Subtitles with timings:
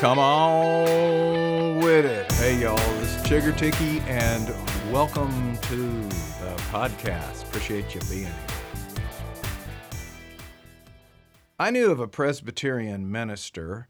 [0.00, 2.30] Come on with it.
[2.32, 4.46] Hey, y'all, this is Chiggerticky, and
[4.92, 7.44] welcome to the podcast.
[7.44, 8.34] Appreciate you being here.
[11.58, 13.88] I knew of a Presbyterian minister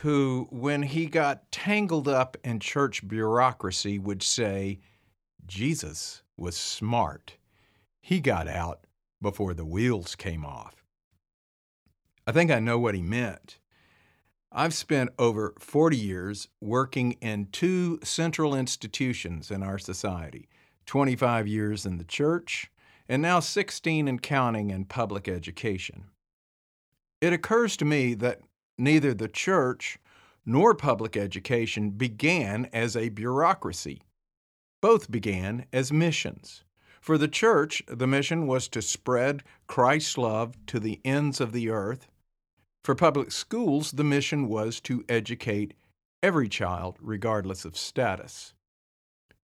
[0.00, 4.80] who, when he got tangled up in church bureaucracy, would say,
[5.46, 7.36] Jesus was smart.
[8.00, 8.86] He got out
[9.20, 10.86] before the wheels came off.
[12.26, 13.58] I think I know what he meant.
[14.54, 20.48] I've spent over 40 years working in two central institutions in our society
[20.84, 22.70] 25 years in the church,
[23.08, 26.04] and now 16 and counting in public education.
[27.20, 28.40] It occurs to me that
[28.76, 29.98] neither the church
[30.44, 34.02] nor public education began as a bureaucracy.
[34.80, 36.64] Both began as missions.
[37.00, 41.70] For the church, the mission was to spread Christ's love to the ends of the
[41.70, 42.08] earth.
[42.84, 45.74] For public schools, the mission was to educate
[46.20, 48.54] every child, regardless of status.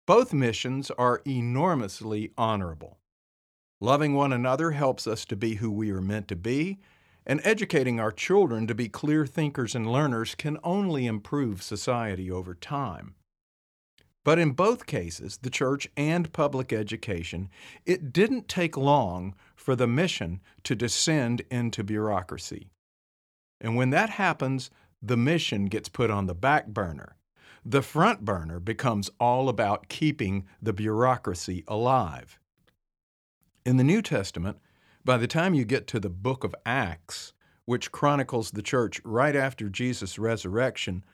[0.05, 2.99] Both missions are enormously honorable.
[3.81, 6.77] Loving one another helps us to be who we are meant to be,
[7.25, 12.53] and educating our children to be clear thinkers and learners can only improve society over
[12.53, 13.15] time.
[14.23, 17.49] But in both cases, the church and public education,
[17.85, 22.69] it didn't take long for the mission to descend into bureaucracy.
[23.63, 24.69] And when that happens,
[25.01, 27.15] the mission gets put on the back burner.
[27.65, 32.37] The front burner becomes all about keeping the bureaucracy alive.
[33.65, 34.57] In the New Testament,
[35.05, 37.31] by the time you get to the book of Acts,
[37.65, 41.05] which chronicles the church right after Jesus' resurrection,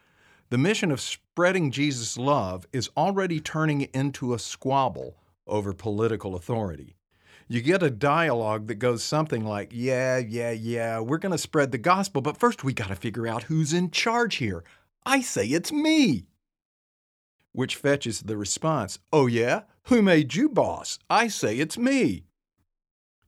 [0.50, 6.95] the mission of spreading Jesus' love is already turning into a squabble over political authority.
[7.52, 11.72] You get a dialogue that goes something like, Yeah, yeah, yeah, we're going to spread
[11.72, 14.64] the gospel, but first we got to figure out who's in charge here.
[15.03, 16.27] I say it's me.
[17.52, 19.61] Which fetches the response, Oh, yeah?
[19.86, 20.99] Who made you boss?
[21.09, 22.26] I say it's me.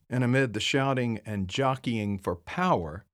[0.07, 3.05] And amid the shouting and jockeying for power,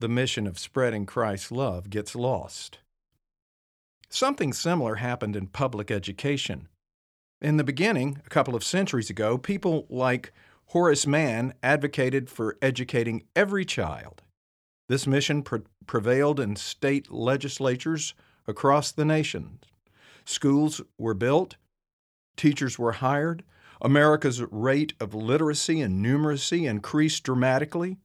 [0.00, 2.78] the mission of spreading Christ's love gets lost.
[4.08, 6.66] Something similar happened in public education.
[7.42, 10.32] In the beginning, a couple of centuries ago, people like
[10.66, 14.22] Horace Mann advocated for educating every child.
[14.88, 18.14] This mission pre- prevailed in state legislatures
[18.46, 19.58] across the nation.
[20.24, 21.56] Schools were built,
[22.36, 23.42] teachers were hired,
[23.80, 27.96] America's rate of literacy and numeracy increased dramatically.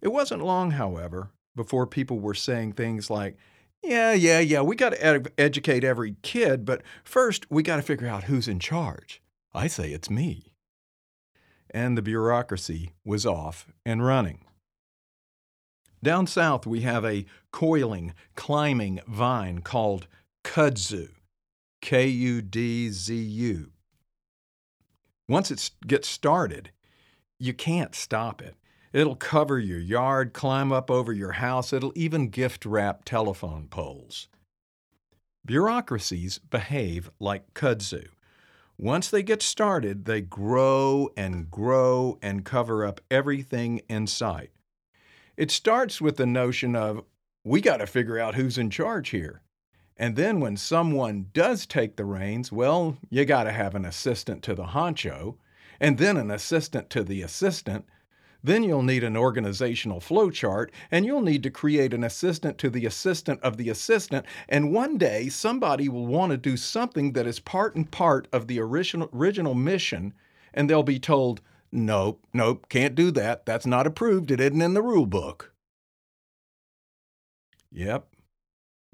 [0.00, 3.36] It wasn't long, however, before people were saying things like,
[3.82, 7.82] yeah, yeah, yeah, we got to ed- educate every kid, but first we got to
[7.82, 9.22] figure out who's in charge.
[9.54, 10.52] I say it's me.
[11.70, 14.40] And the bureaucracy was off and running.
[16.02, 20.06] Down south, we have a coiling, climbing vine called
[20.44, 21.08] kudzu,
[21.80, 23.72] K U D Z U.
[25.28, 26.70] Once it gets started,
[27.38, 28.54] you can't stop it.
[28.96, 34.28] It'll cover your yard, climb up over your house, it'll even gift wrap telephone poles.
[35.44, 38.06] Bureaucracies behave like kudzu.
[38.78, 44.52] Once they get started, they grow and grow and cover up everything in sight.
[45.36, 47.04] It starts with the notion of,
[47.44, 49.42] we got to figure out who's in charge here.
[49.98, 54.42] And then when someone does take the reins, well, you got to have an assistant
[54.44, 55.36] to the honcho,
[55.78, 57.84] and then an assistant to the assistant.
[58.46, 62.86] Then you'll need an organizational flowchart, and you'll need to create an assistant to the
[62.86, 64.24] assistant of the assistant.
[64.48, 68.46] And one day, somebody will want to do something that is part and part of
[68.46, 70.14] the original, original mission,
[70.54, 71.40] and they'll be told,
[71.72, 73.46] Nope, nope, can't do that.
[73.46, 74.30] That's not approved.
[74.30, 75.52] It isn't in the rule book.
[77.72, 78.06] Yep,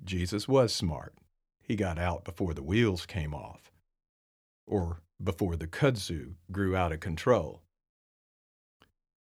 [0.03, 1.13] Jesus was smart.
[1.61, 3.71] He got out before the wheels came off,
[4.67, 7.61] or before the kudzu grew out of control.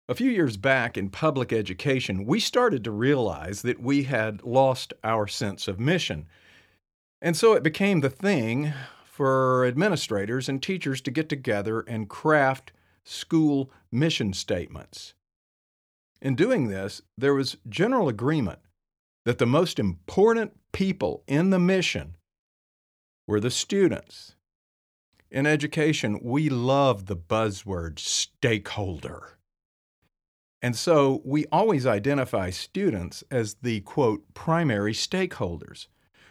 [0.10, 4.94] A few years back in public education, we started to realize that we had lost
[5.02, 6.28] our sense of mission.
[7.22, 8.74] And so it became the thing
[9.06, 12.74] for administrators and teachers to get together and craft
[13.06, 15.14] school mission statements.
[16.22, 18.60] In doing this, there was general agreement
[19.24, 22.18] that the most important people in the mission
[23.26, 24.36] were the students.
[25.32, 29.38] In education, we love the buzzword stakeholder.
[30.64, 35.88] And so we always identify students as the quote primary stakeholders,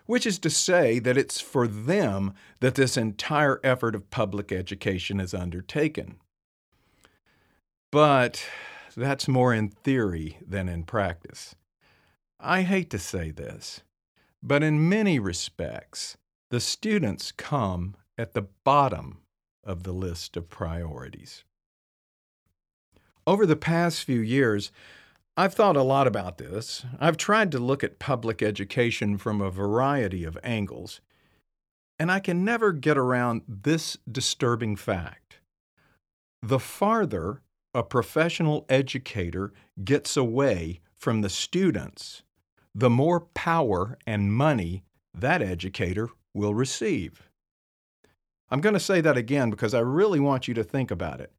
[0.06, 5.20] which is to say that it's for them that this entire effort of public education
[5.20, 6.16] is undertaken.
[7.90, 8.42] But
[8.96, 11.54] that's more in theory than in practice.
[12.40, 13.82] I hate to say this,
[14.42, 16.16] But in many respects,
[16.48, 19.18] the students come at the bottom
[19.62, 21.44] of the list of priorities.
[23.26, 24.72] Over the past few years,
[25.36, 26.84] I've thought a lot about this.
[26.98, 31.00] I've tried to look at public education from a variety of angles,
[31.98, 35.38] and I can never get around this disturbing fact.
[36.42, 37.42] The farther
[37.74, 39.52] a professional educator
[39.82, 42.22] gets away from the students,
[42.74, 44.84] the more power and money
[45.14, 47.30] that educator will receive.
[48.50, 51.32] I'm going to say that again because I really want you to think about it.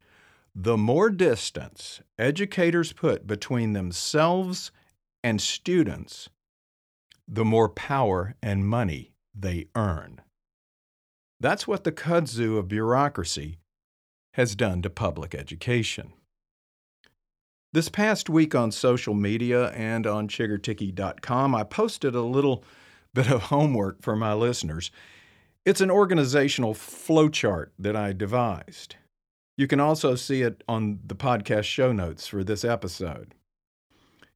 [0.55, 4.71] The more distance educators put between themselves
[5.23, 6.29] and students,
[7.27, 10.21] the more power and money they earn.
[11.39, 13.57] That's what the kudzu of bureaucracy
[14.35, 16.13] has done to public education.
[17.73, 22.63] This past week on social media and on chiggerticky.com, I posted a little
[23.15, 24.91] bit of homework for my listeners.
[25.65, 28.97] It's an organizational flowchart that I devised.
[29.55, 33.35] You can also see it on the podcast show notes for this episode.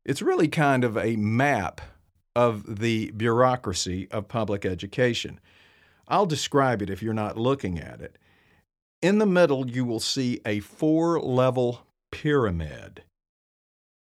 [0.06, 1.82] It's really kind of a map
[2.36, 5.40] of the bureaucracy of public education.
[6.08, 8.18] I'll describe it if you're not looking at it.
[9.02, 11.82] In the middle, you will see a four level
[12.12, 13.04] pyramid.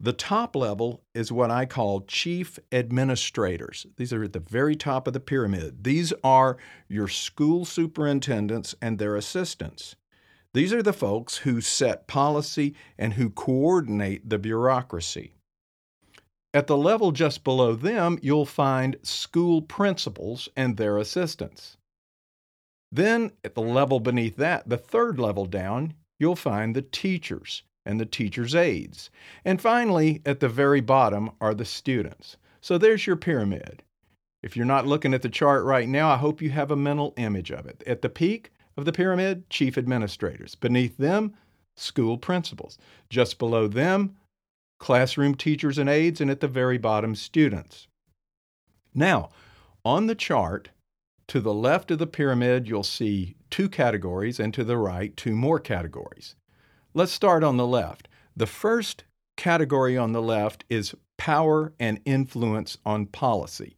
[0.01, 3.87] The top level is what I call chief administrators.
[3.97, 5.85] These are at the very top of the pyramid.
[5.85, 6.57] These are
[6.89, 9.95] your school superintendents and their assistants.
[10.55, 15.35] These are the folks who set policy and who coordinate the bureaucracy.
[16.55, 21.79] At the level just below them, you'll find school principals and their assistants.
[22.91, 27.99] Then, at the level beneath that, the third level down, you'll find the teachers and
[27.99, 29.09] the teacher's aides.
[29.47, 32.37] And finally, at the very bottom are the students.
[32.61, 33.83] So there's your pyramid.
[34.43, 37.15] If you're not looking at the chart right now, I hope you have a mental
[37.17, 37.83] image of it.
[37.87, 40.55] At the peak, of the pyramid, chief administrators.
[40.55, 41.35] Beneath them,
[41.77, 42.79] school principals.
[43.11, 44.17] Just below them,
[44.79, 47.87] classroom teachers and aides, and at the very bottom, students.
[48.95, 49.31] Now,
[49.85, 50.71] on the chart,
[51.29, 55.35] to the left of the pyramid, you'll see two categories, and to the right, two
[55.35, 56.35] more categories.
[56.95, 58.09] Let's start on the left.
[58.37, 59.05] The first
[59.37, 63.77] category on the left is power and influence on policy.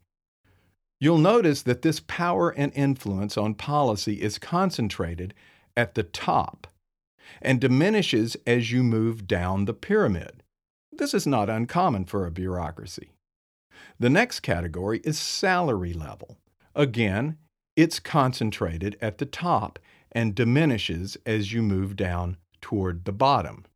[1.04, 5.34] You'll notice that this power and influence on policy is concentrated
[5.76, 6.66] at the top
[7.42, 10.42] and diminishes as you move down the pyramid.
[10.90, 13.10] This is not uncommon for a bureaucracy.
[13.98, 16.38] The next category is salary level.
[16.74, 17.36] Again,
[17.76, 19.78] it's concentrated at the top
[20.10, 23.66] and diminishes as you move down toward the bottom.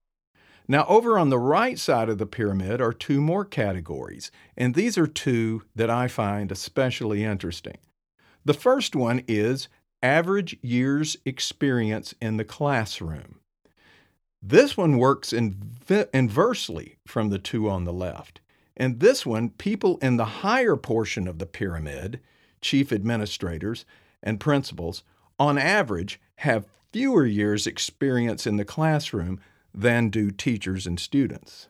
[0.70, 4.98] Now, over on the right side of the pyramid are two more categories, and these
[4.98, 7.78] are two that I find especially interesting.
[8.44, 9.68] The first one is
[10.02, 13.40] average years experience in the classroom.
[14.42, 18.40] This one works inv- inversely from the two on the left.
[18.76, 22.20] And this one, people in the higher portion of the pyramid,
[22.60, 23.84] chief administrators
[24.22, 25.02] and principals,
[25.38, 29.40] on average have fewer years experience in the classroom
[29.74, 31.68] than do teachers and students.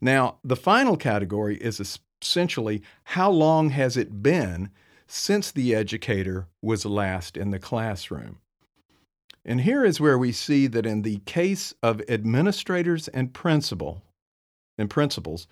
[0.00, 4.70] Now, the final category is essentially how long has it been
[5.06, 8.38] since the educator was last in the classroom?
[9.44, 14.02] And here is where we see that in the case of administrators and principal
[14.78, 15.46] and principals,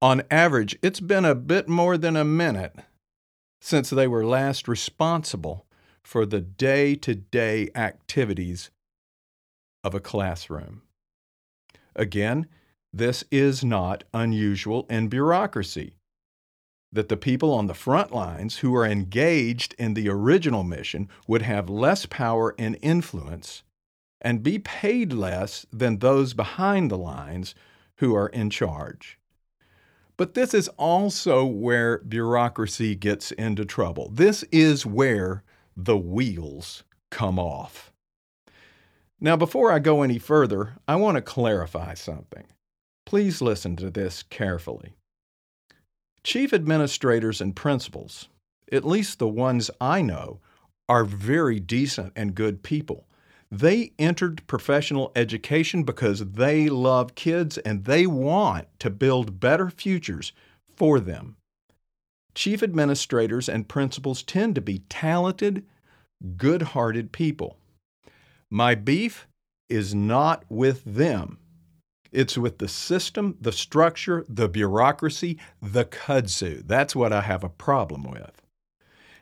[0.00, 2.76] on average, it's been a bit more than a minute
[3.60, 5.66] since they were last responsible
[6.02, 8.70] for the day to day activities
[9.82, 10.82] of a classroom.
[11.96, 12.46] Again,
[12.92, 15.96] this is not unusual in bureaucracy.
[16.92, 21.42] That the people on the front lines who are engaged in the original mission would
[21.42, 23.64] have less power and influence
[24.20, 27.54] and be paid less than those behind the lines
[27.96, 29.18] who are in charge.
[30.16, 34.10] But this is also where bureaucracy gets into trouble.
[34.10, 35.42] This is where
[35.76, 37.92] the wheels come off.
[39.20, 42.44] Now, before I go any further, I want to clarify something.
[43.06, 44.94] Please listen to this carefully.
[46.22, 48.28] Chief administrators and principals,
[48.70, 50.40] at least the ones I know,
[50.88, 53.06] are very decent and good people.
[53.50, 60.32] They entered professional education because they love kids and they want to build better futures
[60.74, 61.36] for them.
[62.34, 65.64] Chief administrators and principals tend to be talented,
[66.36, 67.56] good hearted people.
[68.50, 69.26] My beef
[69.68, 71.38] is not with them.
[72.12, 76.62] It's with the system, the structure, the bureaucracy, the kudzu.
[76.66, 78.42] That's what I have a problem with.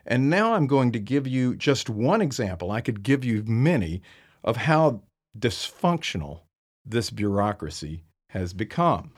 [0.05, 2.71] And now I'm going to give you just one example.
[2.71, 4.01] I could give you many
[4.43, 5.01] of how
[5.37, 6.41] dysfunctional
[6.85, 9.11] this bureaucracy has become.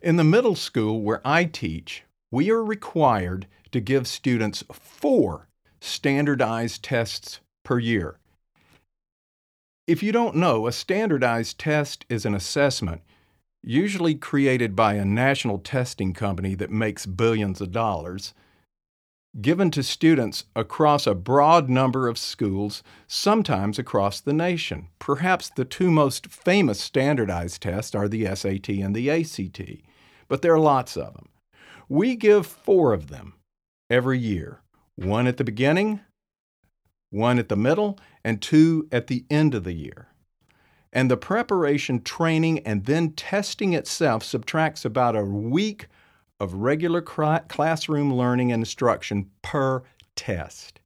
[0.00, 5.48] In the middle school where I teach, we are required to give students four
[5.80, 7.40] standardized tests
[7.70, 8.18] per year.
[9.86, 13.02] If you don't know, a standardized test is an assessment
[13.62, 18.34] usually created by a national testing company that makes billions of dollars
[19.40, 24.88] given to students across a broad number of schools, sometimes across the nation.
[24.98, 29.60] Perhaps the two most famous standardized tests are the SAT and the ACT,
[30.26, 31.28] but there are lots of them.
[31.88, 33.34] We give four of them
[33.88, 34.60] every year
[34.96, 36.00] one at the beginning,
[37.10, 40.08] one at the middle, and two at the end of the year.
[40.92, 45.86] And the preparation, training, and then testing itself subtracts about a week
[46.40, 49.82] of regular classroom learning and instruction per
[50.16, 50.80] test.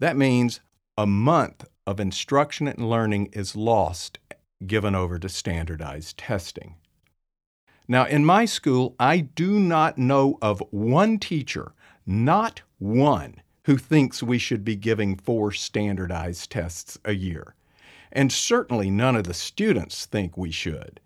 [0.00, 0.60] That means
[0.96, 4.18] a month of instruction and learning is lost
[4.66, 6.74] given over to standardized testing.
[7.86, 11.72] Now, in my school, I do not know of one teacher,
[12.04, 17.54] not one, who thinks we should be giving four standardized tests a year.
[18.10, 21.00] And certainly none of the students think we should.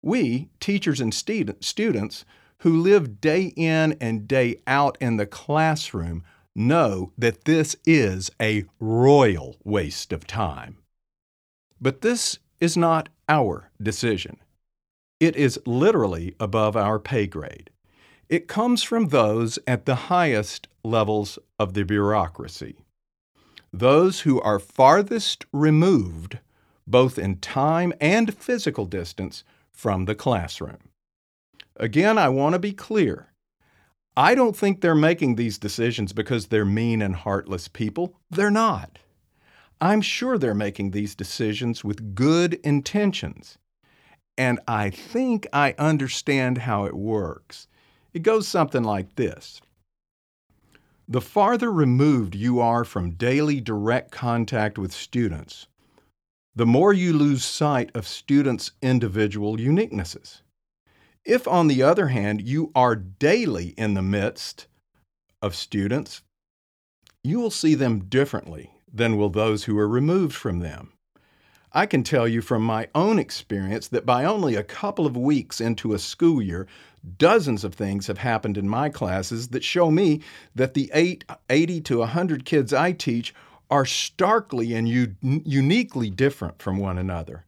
[0.00, 2.24] We, teachers and students,
[2.60, 6.24] who live day in and day out in the classroom
[6.56, 10.78] know that this is a royal waste of time.
[11.82, 14.38] But this is not our decision.
[15.20, 17.68] It is literally above our pay grade.
[18.30, 22.76] It comes from those at the highest levels of the bureaucracy,
[23.72, 26.38] those who are farthest removed,
[26.86, 30.90] both in time and physical distance, from the classroom.
[31.76, 33.32] Again, I want to be clear.
[34.16, 38.16] I don't think they're making these decisions because they're mean and heartless people.
[38.30, 38.98] They're not.
[39.80, 43.56] I'm sure they're making these decisions with good intentions.
[44.36, 47.68] And I think I understand how it works.
[48.12, 49.60] It goes something like this
[51.12, 55.66] The farther removed you are from daily direct contact with students,
[56.54, 60.42] the more you lose sight of students' individual uniquenesses.
[61.24, 64.68] If, on the other hand, you are daily in the midst
[65.42, 66.22] of students,
[67.24, 70.92] you will see them differently than will those who are removed from them.
[71.72, 75.60] I can tell you from my own experience that by only a couple of weeks
[75.60, 76.68] into a school year,
[77.18, 80.20] dozens of things have happened in my classes that show me
[80.54, 83.34] that the eight, 80 to 100 kids I teach
[83.70, 87.44] are starkly and u- uniquely different from one another.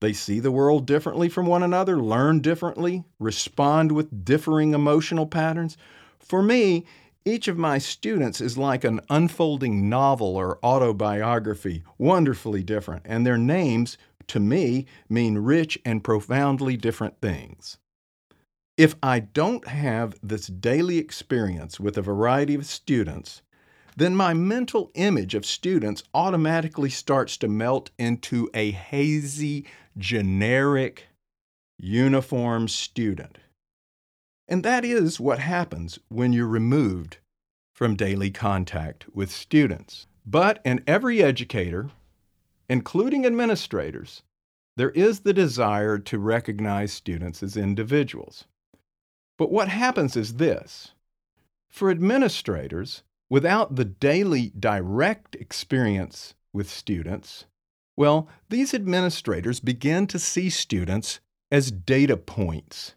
[0.00, 5.78] They see the world differently from one another, learn differently, respond with differing emotional patterns.
[6.18, 6.84] For me,
[7.24, 13.38] each of my students is like an unfolding novel or autobiography, wonderfully different, and their
[13.38, 13.96] names,
[14.26, 17.78] to me, mean rich and profoundly different things.
[18.76, 23.40] If I don't have this daily experience with a variety of students,
[23.96, 29.64] then my mental image of students automatically starts to melt into a hazy,
[29.96, 31.06] generic,
[31.78, 33.38] uniform student.
[34.48, 37.18] And that is what happens when you're removed
[37.76, 40.08] from daily contact with students.
[40.26, 41.90] But in every educator,
[42.68, 44.22] including administrators,
[44.76, 48.46] there is the desire to recognize students as individuals.
[49.36, 50.92] But what happens is this
[51.68, 57.46] for administrators, without the daily direct experience with students,
[57.96, 62.94] well, these administrators begin to see students as data points.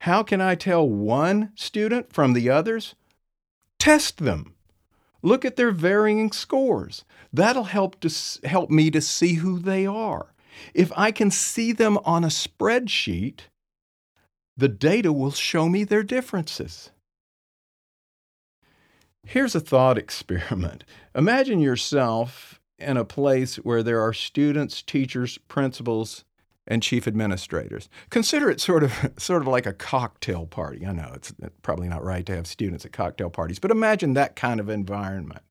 [0.00, 2.94] How can I tell one student from the others?
[3.78, 4.54] Test them.
[5.22, 7.04] Look at their varying scores.
[7.32, 8.10] That'll help to
[8.44, 10.34] help me to see who they are.
[10.74, 13.42] If I can see them on a spreadsheet,
[14.56, 16.90] the data will show me their differences.
[19.24, 20.84] Here's a thought experiment.
[21.14, 26.24] Imagine yourself in a place where there are students, teachers, principals,
[26.66, 27.88] and chief administrators.
[28.10, 30.86] Consider it sort of sort of like a cocktail party.
[30.86, 31.32] I know it's
[31.62, 35.42] probably not right to have students at cocktail parties, but imagine that kind of environment.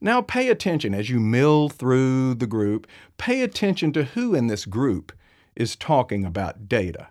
[0.00, 2.86] Now pay attention as you mill through the group,
[3.16, 5.12] pay attention to who in this group
[5.56, 7.08] is talking about data.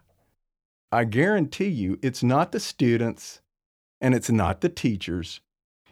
[0.94, 3.42] I guarantee you it's not the students
[4.00, 5.42] and it's not the teachers.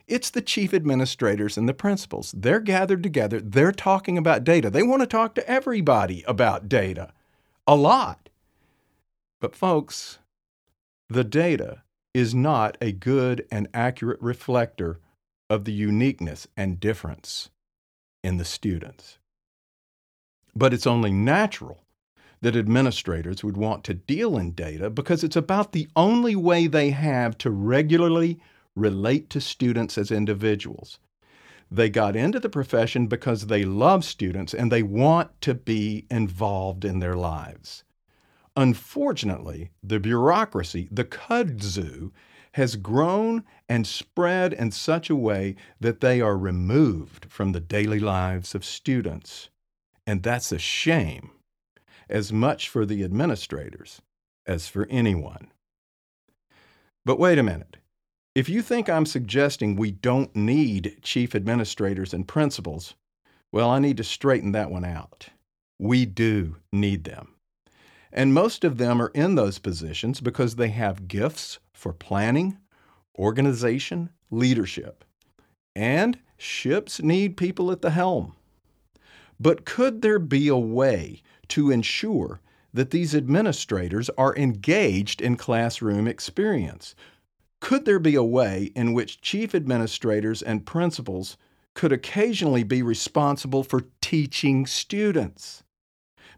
[0.08, 2.36] It's the chief administrators and the principals.
[2.38, 3.42] They're gathered together.
[3.42, 4.70] They're talking about data.
[4.70, 7.14] They want to talk to everybody about data
[7.66, 8.30] a lot.
[9.40, 10.20] But, folks,
[11.10, 11.82] the data
[12.14, 15.00] is not a good and accurate reflector
[15.50, 17.50] of the uniqueness and difference
[18.24, 19.18] in the students.
[20.56, 21.86] But it's only natural
[22.42, 26.90] that administrators would want to deal in data because it's about the only way they
[26.90, 28.40] have to regularly
[28.76, 31.00] relate to students as individuals.
[31.70, 36.84] They got into the profession because they love students and they want to be involved
[36.84, 37.84] in their lives.
[38.58, 42.12] Unfortunately, the bureaucracy, the kudzu,
[42.54, 48.00] has grown and spread in such a way that they are removed from the daily
[48.00, 49.50] lives of students.
[50.06, 51.32] And that's a shame,
[52.12, 54.02] as much for the administrators
[54.46, 55.52] as for anyone.
[57.06, 57.78] But wait a minute.
[58.36, 62.96] If you think I'm suggesting we don't need chief administrators and principals,
[63.52, 65.30] well, I need to straighten that one out.
[65.80, 67.36] We do need them.
[68.14, 72.58] And most of them are in those positions because they have gifts for planning,
[73.18, 75.04] organization, leadership.
[75.76, 78.36] And ships need people at the helm.
[79.40, 82.42] But could there be a way to ensure
[82.74, 86.96] that these administrators are engaged in classroom experience,
[87.60, 91.38] could there be a way in which chief administrators and principals
[91.74, 95.64] could occasionally be responsible for teaching students?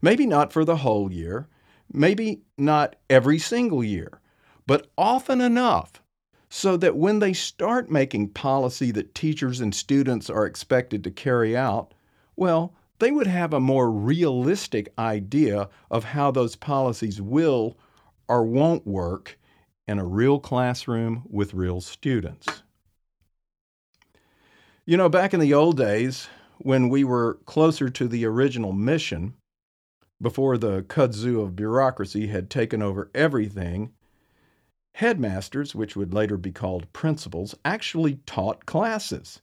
[0.01, 1.47] Maybe not for the whole year,
[1.91, 4.19] maybe not every single year,
[4.65, 6.01] but often enough
[6.49, 11.55] so that when they start making policy that teachers and students are expected to carry
[11.55, 11.93] out,
[12.35, 17.77] well, they would have a more realistic idea of how those policies will
[18.29, 19.37] or won't work
[19.89, 22.63] in a real classroom with real students.
[24.85, 26.29] You know, back in the old days,
[26.59, 29.33] when we were closer to the original mission,
[30.21, 33.91] before the kudzu of bureaucracy had taken over everything,
[34.95, 39.41] headmasters, which would later be called principals, actually taught classes.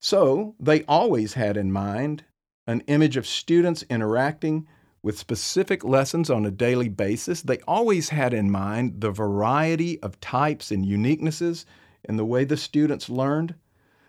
[0.00, 2.24] So they always had in mind
[2.66, 4.66] an image of students interacting
[5.02, 10.18] with specific lessons on a daily basis, they always had in mind the variety of
[10.20, 11.66] types and uniquenesses
[12.08, 13.54] in the way the students learned.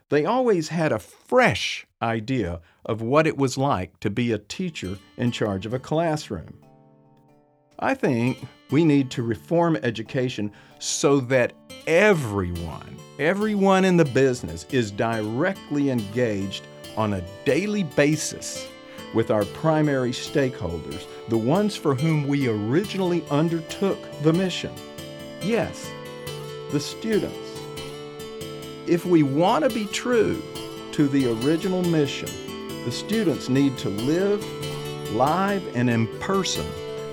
[0.10, 4.98] They always had a fresh idea of what it was like to be a teacher
[5.18, 6.60] in charge of a classroom.
[7.80, 8.38] I think
[8.72, 11.52] we need to reform education so that
[11.88, 18.68] everyone, everyone in the business is directly engaged on a daily basis
[19.14, 24.74] with our primary stakeholders, the ones for whom we originally undertook the mission.
[25.42, 25.90] Yes,
[26.72, 27.38] the students.
[28.88, 30.42] If we want to be true
[30.92, 32.30] to the original mission,
[32.86, 34.44] the students need to live
[35.16, 36.66] live and in person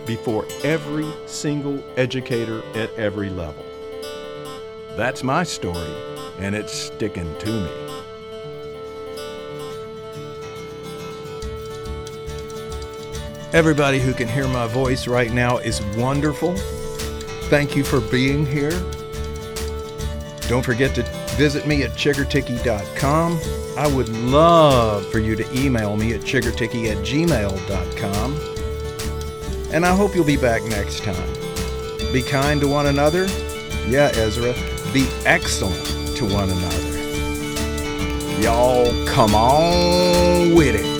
[0.06, 3.64] before every single educator at every level.
[4.96, 5.94] That's my story,
[6.38, 7.81] and it's sticking to me.
[13.52, 16.56] Everybody who can hear my voice right now is wonderful.
[17.50, 18.70] Thank you for being here.
[20.48, 21.02] Don't forget to
[21.36, 23.38] visit me at chiggerticky.com.
[23.76, 28.40] I would love for you to email me at chiggerticky at gmail.com.
[29.70, 31.32] And I hope you'll be back next time.
[32.10, 33.26] Be kind to one another.
[33.86, 34.54] Yeah, Ezra.
[34.94, 36.88] Be excellent to one another.
[38.40, 40.91] Y'all come on with it.